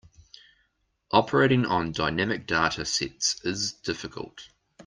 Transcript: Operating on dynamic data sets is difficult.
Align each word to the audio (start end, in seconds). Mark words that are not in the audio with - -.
Operating 1.11 1.63
on 1.67 1.91
dynamic 1.91 2.47
data 2.47 2.85
sets 2.85 3.39
is 3.45 3.73
difficult. 3.73 4.47